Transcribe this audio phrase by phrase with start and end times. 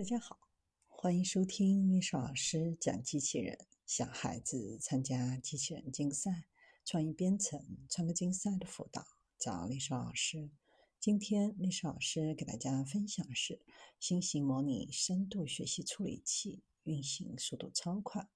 [0.00, 0.38] 大家好，
[0.88, 3.66] 欢迎收听丽莎老师讲机器人。
[3.84, 6.46] 小孩子参加机器人竞赛、
[6.86, 9.04] 创意编程、创客竞赛的辅导，
[9.38, 10.48] 找丽莎老师。
[10.98, 13.60] 今天丽莎老师给大家分享的是
[13.98, 18.26] 新型模拟深度学习处理器，运行速度超快，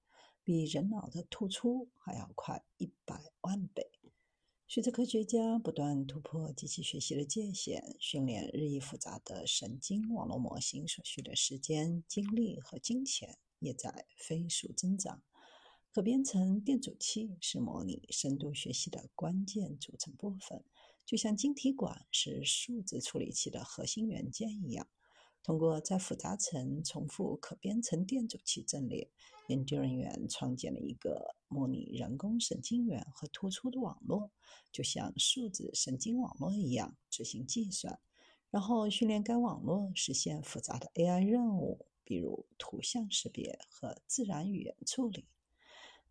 [0.43, 3.89] 比人脑的突出还要快一百万倍。
[4.67, 15.21] 随着科学家不断突破机器学习的界限，训练日益复杂的神经网络模型所需的时间、精力和金钱也在飞速增长。
[15.91, 20.65] 可编程电阻器是模拟深度学习的关键组成部分，
[21.05, 24.87] 就像晶体管是数字处理器的核心元件一样。
[25.45, 29.11] 通过在复杂层重复可编程电阻器阵列，
[29.47, 34.31] 研究人员创建了一个模拟人工神经元和突出的网络，
[34.71, 37.99] 就像数字神经网络一样执行计算，
[38.49, 45.27] 然后训练该网络实现复杂的 AI 任务，比如图像识别和自然语言处理。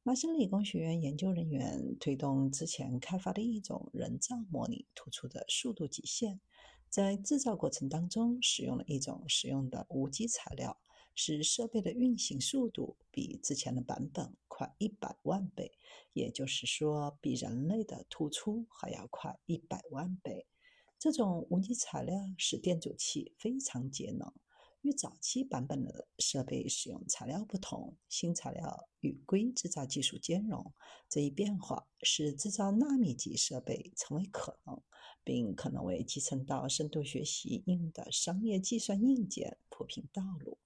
[0.06, 6.40] 麻省理工学院研究人员推动之前开发的一种人造模拟突出的速度极限。
[6.90, 10.76] 在制造过程当中，使用了一种使用的无机材料，
[11.14, 15.72] 使设备的运行速度比之前的版本快一百万倍，
[16.12, 20.44] 也就是说，比人类的突出还要快一百万倍。
[20.98, 24.30] 这种无机材料使电阻器非常节能。
[24.84, 30.74] 与早期版本的设备使用材料不同，新材料与硅制造技术兼容。
[31.08, 34.82] 这一变化使制造纳米级设备成为可能，
[35.24, 40.58] 并可能为集成到深度学习应用的商业计算硬件铺平道路。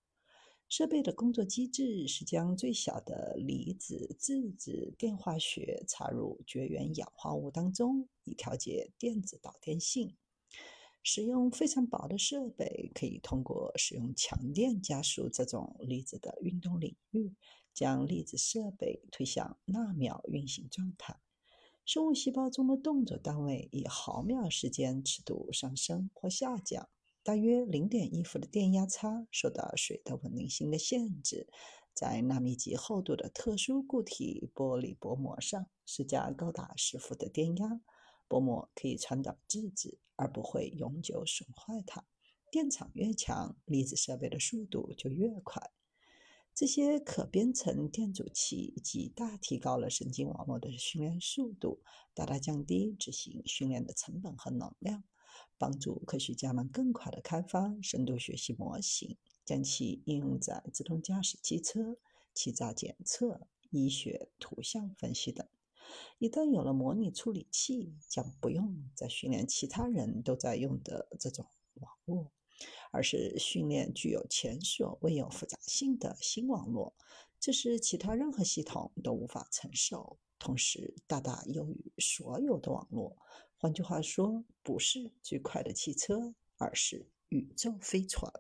[0.69, 10.16] 设备的工作机制是将最小的离子质子电化学插入绝缘氧化物当中，以调节电子导电性。
[11.11, 17.34] 使用非常薄的设备，可以通过使用强电加速这种粒子的运动领域，
[17.73, 21.19] 将粒子设备推向纳秒运行状态。
[21.86, 26.91] 生物细胞中的动作单位以毫秒时间尺度上升或下降。
[27.23, 31.48] 大约零点一伏的电压差受到水的稳定性的限制，
[31.95, 37.80] 在纳米级厚度的特殊固体玻璃薄膜上施加高达十伏的电压。
[38.28, 42.05] 薄膜可以传导质子，而不会永久损坏它。
[42.50, 45.70] 电场越强，粒子设备的速度就越快。
[46.55, 51.83] 这些可编程电阻器极大提高了神经网络的训练速度，
[52.14, 55.05] 大大降低执行训练的成本和能量，
[55.56, 61.96] 帮助科学家们更快地开发深度学习模型，将其应用在自动驾驶汽车、
[62.34, 65.46] 欺诈检测、医学图像分析等。
[66.19, 72.33] 一旦有了模拟处理器，将不用再训练其他人都在用的这种网络，
[72.91, 76.95] 而是训练具有前所未有复杂性的新网络，
[77.39, 83.17] 这是其他任何系统都无法承受，同时大大优于所有的网络。
[83.57, 88.33] 换句话说，不是最快的汽车，而是宇宙飞船。